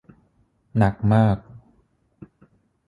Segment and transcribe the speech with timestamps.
[0.77, 1.37] หนักมาก